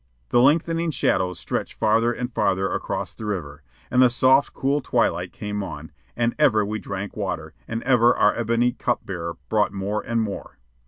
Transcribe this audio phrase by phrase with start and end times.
[0.29, 3.61] The lengthening shadows stretched farther and farther across the river,
[3.91, 8.33] and the soft, cool twilight came on, and ever we drank water, and ever our
[8.35, 10.57] ebony cup bearer brought more and more.